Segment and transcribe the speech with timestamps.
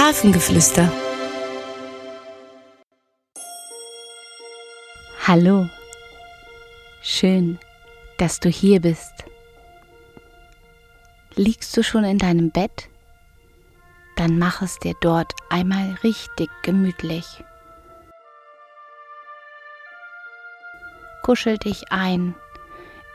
[0.00, 0.90] Hafengeflüster.
[5.26, 5.68] Hallo,
[7.02, 7.58] schön,
[8.16, 9.12] dass du hier bist.
[11.34, 12.88] Liegst du schon in deinem Bett?
[14.16, 17.44] Dann mach es dir dort einmal richtig gemütlich.
[21.22, 22.34] Kuschel dich ein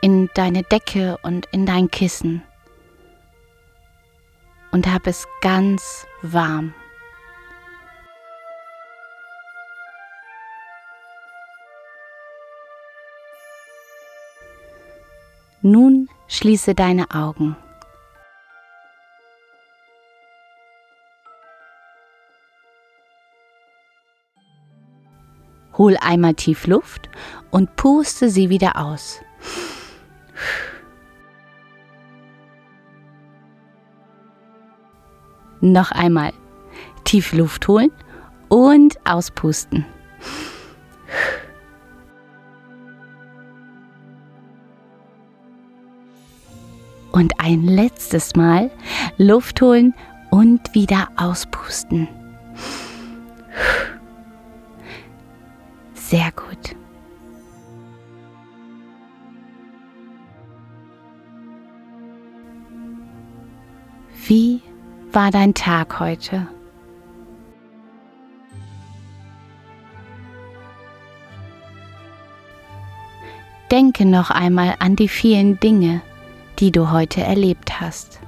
[0.02, 2.44] in deine Decke und in dein Kissen
[4.76, 6.74] und hab es ganz warm.
[15.62, 17.56] Nun schließe deine Augen.
[25.76, 27.10] Hol einmal tief Luft
[27.50, 29.20] und puste sie wieder aus.
[35.60, 36.32] Noch einmal
[37.04, 37.90] tief Luft holen
[38.48, 39.86] und auspusten.
[47.12, 48.70] Und ein letztes Mal
[49.16, 49.94] Luft holen
[50.30, 52.08] und wieder auspusten.
[55.94, 56.76] Sehr gut.
[64.26, 64.60] Wie
[65.16, 66.46] war dein Tag heute?
[73.70, 76.02] Denke noch einmal an die vielen Dinge,
[76.58, 78.20] die du heute erlebt hast.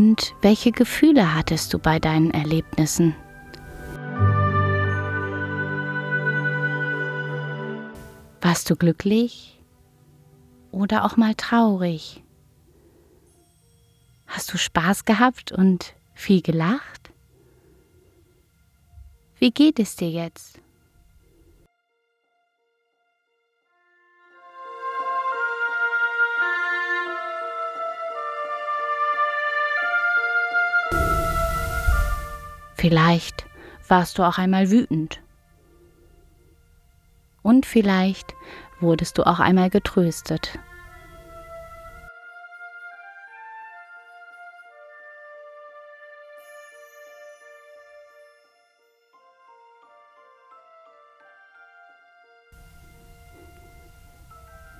[0.00, 3.14] Und welche Gefühle hattest du bei deinen Erlebnissen?
[8.40, 9.60] Warst du glücklich
[10.70, 12.24] oder auch mal traurig?
[14.26, 17.12] Hast du Spaß gehabt und viel gelacht?
[19.38, 20.62] Wie geht es dir jetzt?
[32.80, 33.44] Vielleicht
[33.88, 35.20] warst du auch einmal wütend.
[37.42, 38.32] Und vielleicht
[38.80, 40.58] wurdest du auch einmal getröstet.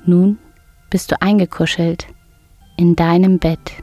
[0.07, 0.39] Nun
[0.89, 2.07] bist du eingekuschelt
[2.79, 3.83] in deinem Bett.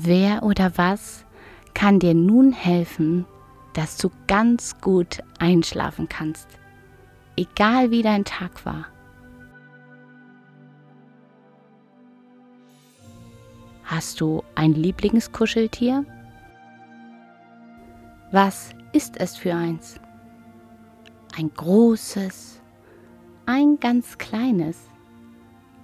[0.00, 1.24] Wer oder was
[1.74, 3.26] kann dir nun helfen,
[3.72, 6.46] dass du ganz gut einschlafen kannst,
[7.36, 8.86] egal wie dein Tag war?
[13.82, 16.04] Hast du ein Lieblingskuscheltier?
[18.30, 19.98] Was ist es für eins?
[21.36, 22.60] Ein großes,
[23.46, 24.78] ein ganz kleines,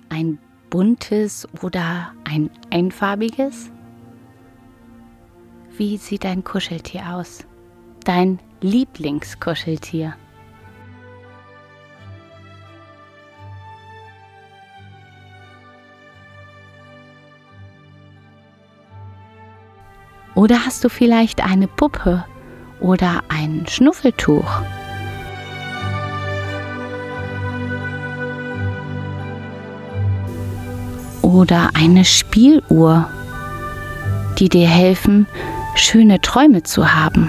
[0.09, 0.39] ein
[0.71, 3.73] buntes oder ein einfarbiges?
[5.77, 7.45] Wie sieht dein Kuscheltier aus?
[8.05, 10.15] Dein Lieblingskuscheltier?
[20.37, 22.25] Oder hast du vielleicht eine Puppe
[22.79, 24.63] oder ein Schnuffeltuch?
[31.23, 33.11] Oder eine Spieluhr,
[34.39, 35.27] die dir helfen,
[35.75, 37.29] schöne Träume zu haben.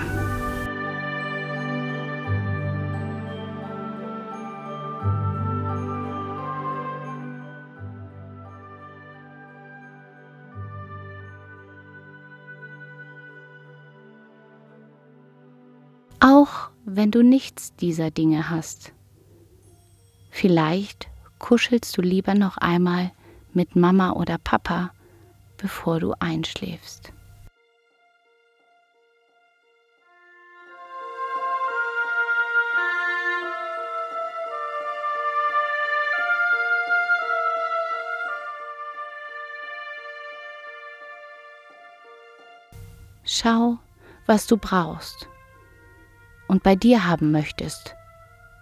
[16.19, 18.93] Auch wenn du nichts dieser Dinge hast.
[20.31, 21.07] Vielleicht
[21.39, 23.11] kuschelst du lieber noch einmal
[23.53, 24.91] mit Mama oder Papa,
[25.57, 27.14] bevor du einschläfst.
[43.27, 43.79] Schau,
[44.27, 45.27] was du brauchst
[46.47, 47.95] und bei dir haben möchtest,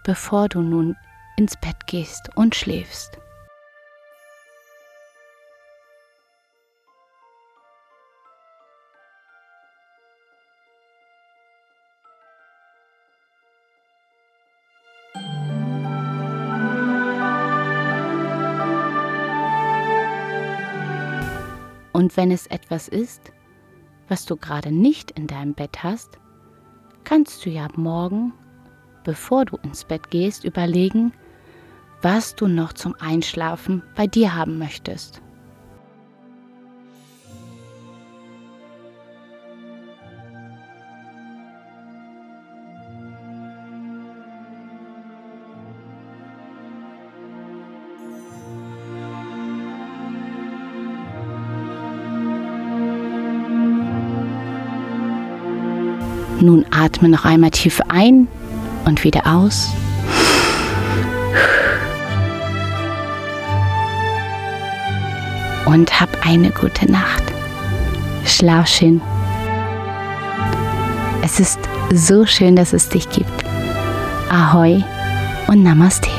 [0.06, 0.96] bevor du nun
[1.36, 3.20] ins Bett gehst und schläfst.
[21.92, 23.34] Und wenn es etwas ist,
[24.14, 26.20] was du gerade nicht in deinem Bett hast,
[27.04, 28.32] kannst du ja morgen,
[29.04, 31.14] bevor du ins Bett gehst, überlegen,
[32.04, 35.24] was du noch zum Einschlafen bei dir haben möchtest.
[56.44, 58.28] Nun atme noch einmal tief ein
[58.84, 59.70] und wieder aus.
[65.66, 67.24] Und hab eine gute Nacht.
[68.26, 69.02] Schlaf schön.
[71.24, 71.60] Es ist
[71.94, 73.46] so schön, dass es dich gibt.
[74.30, 74.84] Ahoi
[75.48, 76.10] und Namaste.